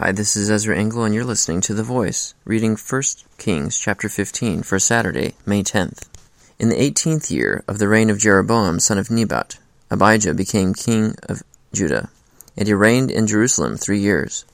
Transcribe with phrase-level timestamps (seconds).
[0.00, 3.02] Hi, this is Ezra Engel, and you're listening to The Voice, reading 1
[3.36, 6.04] Kings chapter 15 for Saturday, May 10th.
[6.56, 9.58] In the eighteenth year of the reign of Jeroboam son of Nebat,
[9.90, 11.42] Abijah became king of
[11.72, 12.10] Judah,
[12.56, 14.44] and he reigned in Jerusalem three years.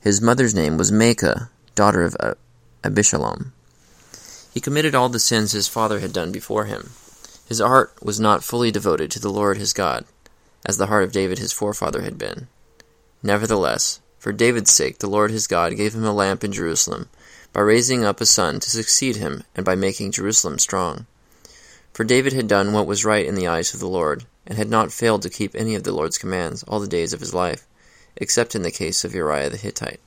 [0.00, 2.16] His mother's name was Maacah, daughter of
[2.84, 3.50] Abishalom.
[4.54, 6.90] He committed all the sins his father had done before him.
[7.48, 10.04] His heart was not fully devoted to the Lord his God,
[10.64, 12.46] as the heart of David his forefather had been.
[13.20, 17.08] Nevertheless, for David's sake, the Lord his God gave him a lamp in Jerusalem,
[17.52, 21.06] by raising up a son to succeed him, and by making Jerusalem strong.
[21.92, 24.68] For David had done what was right in the eyes of the Lord, and had
[24.68, 27.66] not failed to keep any of the Lord's commands all the days of his life,
[28.16, 30.00] except in the case of Uriah the Hittite.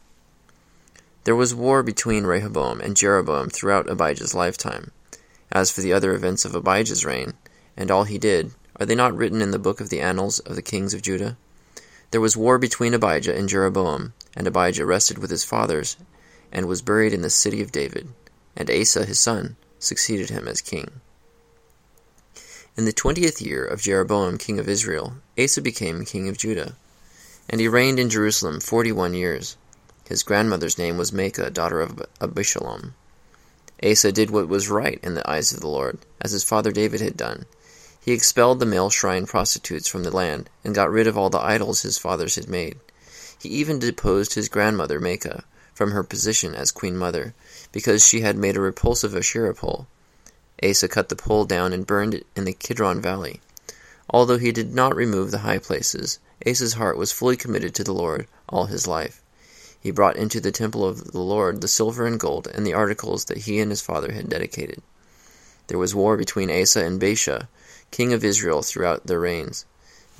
[1.24, 4.92] There was war between Rehoboam and Jeroboam throughout Abijah's lifetime.
[5.52, 7.34] As for the other events of Abijah's reign,
[7.76, 10.56] and all he did, are they not written in the book of the annals of
[10.56, 11.38] the kings of Judah?
[12.12, 15.96] There was war between Abijah and Jeroboam, and Abijah rested with his fathers,
[16.52, 18.10] and was buried in the city of David,
[18.56, 21.02] and Asa his son succeeded him as king.
[22.76, 26.76] In the twentieth year of Jeroboam king of Israel, Asa became king of Judah,
[27.48, 29.58] and he reigned in Jerusalem forty one years.
[30.08, 32.94] His grandmother's name was Maacah, daughter of Abishalom.
[33.84, 37.02] Asa did what was right in the eyes of the Lord, as his father David
[37.02, 37.46] had done.
[38.00, 41.38] He expelled the male shrine prostitutes from the land, and got rid of all the
[41.38, 42.80] idols his fathers had made.
[43.38, 47.34] He even deposed his grandmother Maacah from her position as queen mother,
[47.72, 49.88] because she had made a repulsive Asherah pole.
[50.64, 53.42] Asa cut the pole down and burned it in the Kidron valley.
[54.10, 57.94] Although he did not remove the high places, Asa's heart was fully committed to the
[57.94, 59.22] Lord all his life.
[59.80, 63.26] He brought into the temple of the Lord the silver and gold and the articles
[63.26, 64.82] that he and his father had dedicated.
[65.68, 67.48] There was war between Asa and Baasha,
[67.92, 69.66] king of Israel, throughout their reigns.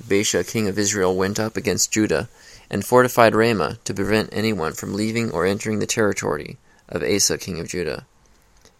[0.06, 2.28] Baasha, king of Israel, went up against Judah
[2.70, 7.60] and fortified Ramah to prevent anyone from leaving or entering the territory of Asa, king
[7.60, 8.06] of Judah.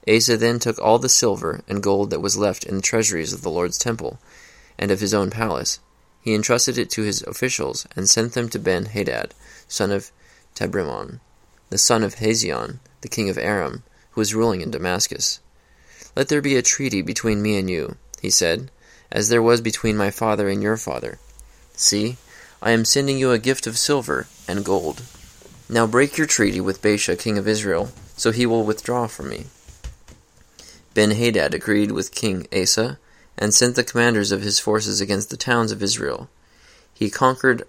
[0.09, 3.43] Asa then took all the silver and gold that was left in the treasuries of
[3.43, 4.19] the Lord's temple
[4.79, 5.79] and of his own palace.
[6.23, 9.35] He entrusted it to his officials and sent them to Ben Hadad,
[9.69, 10.11] son of
[10.55, 11.21] Tabrimmon,
[11.69, 13.83] the son of Hazion, the king of Aram,
[14.13, 15.41] who was ruling in Damascus.
[16.17, 18.71] Let there be a treaty between me and you, he said,
[19.13, 21.19] as there was between my father and your father.
[21.75, 22.17] See,
[22.63, 25.03] I am sending you a gift of silver and gold.
[25.69, 29.47] Now break your treaty with Baasha, king of Israel, so he will withdraw from me.
[30.93, 32.99] Ben Hadad agreed with King Asa,
[33.39, 36.29] and sent the commanders of his forces against the towns of Israel.
[36.93, 37.63] He conquered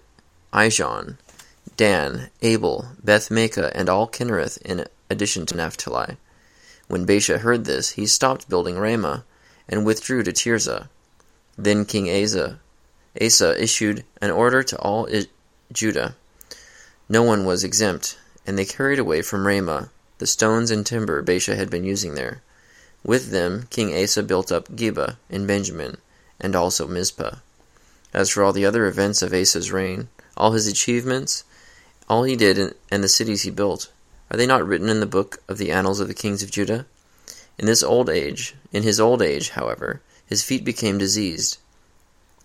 [0.52, 1.16] Ijon,
[1.76, 6.16] Dan, Abel, Beth Maacah, and all Kinnereth, in addition to Naphtali.
[6.88, 9.24] When Baasha heard this, he stopped building Ramah,
[9.68, 10.88] and withdrew to Tirzah.
[11.56, 12.58] Then King Asa,
[13.20, 15.26] Asa issued an order to all I-
[15.72, 16.16] Judah.
[17.08, 19.90] No one was exempt, and they carried away from Ramah
[20.22, 22.42] the stones and timber Baasha had been using there.
[23.02, 25.96] With them King Asa built up Geba in Benjamin,
[26.40, 27.38] and also Mizpah.
[28.14, 31.42] As for all the other events of Asa's reign, all his achievements,
[32.08, 33.90] all he did, and the cities he built,
[34.30, 36.86] are they not written in the book of the annals of the kings of Judah?
[37.58, 40.02] In this old age, in his old age, however,
[40.32, 41.58] his feet became diseased.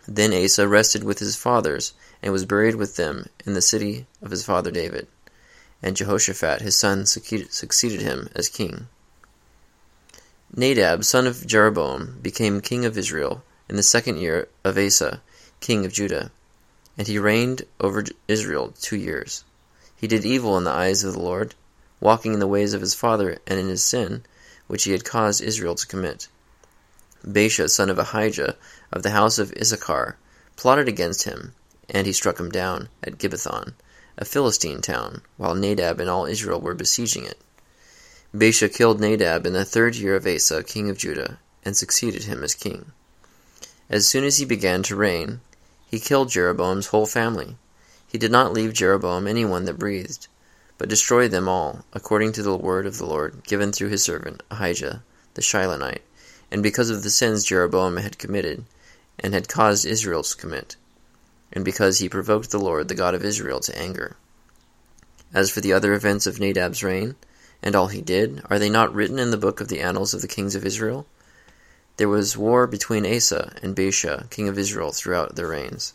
[0.06, 4.30] Then Asa rested with his fathers, and was buried with them in the city of
[4.30, 5.08] his father David.
[5.82, 8.90] And Jehoshaphat his son succeeded him as king.
[10.54, 15.22] Nadab, son of Jeroboam, became king of Israel in the second year of Asa,
[15.62, 16.30] king of Judah,
[16.98, 19.46] and he reigned over Israel two years.
[19.96, 21.56] He did evil in the eyes of the Lord,
[22.02, 24.26] walking in the ways of his father and in his sin,
[24.68, 26.28] which he had caused Israel to commit.
[27.28, 28.56] Baasha, son of Ahijah,
[28.92, 30.18] of the house of Issachar,
[30.56, 31.54] plotted against him,
[31.90, 33.74] and he struck him down at Gibbethon,
[34.18, 37.38] a Philistine town, while Nadab and all Israel were besieging it.
[38.34, 42.44] Baasha killed Nadab in the third year of Asa, king of Judah, and succeeded him
[42.44, 42.92] as king.
[43.90, 45.42] As soon as he began to reign,
[45.90, 47.58] he killed Jeroboam's whole family.
[48.08, 50.28] He did not leave Jeroboam any one that breathed,
[50.78, 54.44] but destroyed them all, according to the word of the Lord given through his servant
[54.52, 55.04] Ahijah
[55.34, 56.02] the Shilonite,
[56.52, 58.66] and because of the sins Jeroboam had committed,
[59.20, 60.76] and had caused Israel to commit,
[61.52, 64.16] and because he provoked the Lord, the God of Israel, to anger.
[65.34, 67.16] As for the other events of Nadab's reign,
[67.62, 70.22] and all he did, are they not written in the book of the annals of
[70.22, 71.06] the kings of Israel?
[71.98, 75.94] There was war between Asa and Baasha, king of Israel, throughout their reigns.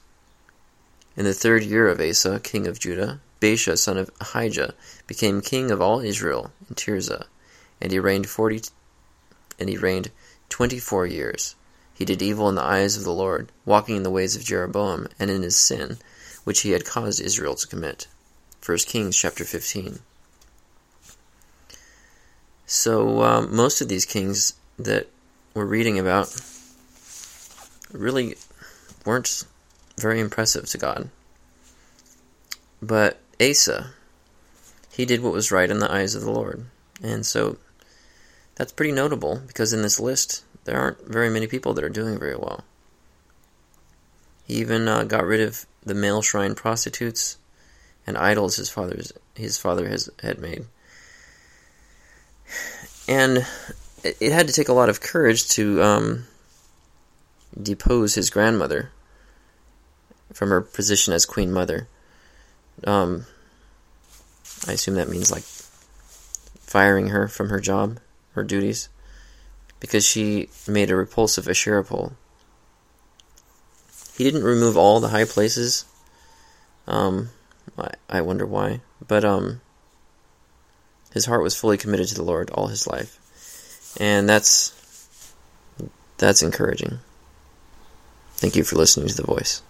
[1.16, 4.74] In the third year of Asa, king of Judah, Baasha, son of Ahijah,
[5.06, 7.26] became king of all Israel in Tirzah,
[7.80, 8.62] and he reigned forty,
[9.58, 10.10] and he reigned
[10.52, 11.54] twenty-four years.
[11.94, 15.08] He did evil in the eyes of the Lord, walking in the ways of Jeroboam
[15.18, 15.96] and in his sin,
[16.44, 18.06] which he had caused Israel to commit.
[18.64, 20.00] 1 Kings chapter 15.
[22.66, 25.08] So, um, most of these kings that
[25.54, 26.34] we're reading about
[27.90, 28.36] really
[29.06, 29.44] weren't
[29.96, 31.08] very impressive to God.
[32.82, 33.92] But Asa,
[34.92, 36.66] he did what was right in the eyes of the Lord.
[37.02, 37.56] And so
[38.54, 42.18] that's pretty notable because in this list, there aren't very many people that are doing
[42.18, 42.64] very well.
[44.46, 47.38] He even uh, got rid of the male shrine prostitutes
[48.06, 50.66] and idols his father's his father has had made.
[53.08, 53.46] And
[54.04, 56.24] it, had to take a lot of courage to um,
[57.60, 58.90] depose his grandmother
[60.32, 61.88] from her position as queen mother.
[62.84, 63.26] Um,
[64.66, 65.44] I assume that means like
[66.60, 67.98] firing her from her job,
[68.32, 68.88] her duties,
[69.80, 72.12] because she made a repulsive Asherah pole.
[74.16, 75.84] He didn't remove all the high places.
[76.86, 77.30] Um,
[77.76, 79.60] I, I wonder why, but um,
[81.12, 83.18] his heart was fully committed to the Lord all his life,
[84.00, 84.78] and that's
[86.18, 86.98] that's encouraging.
[88.34, 89.60] Thank you for listening to the voice.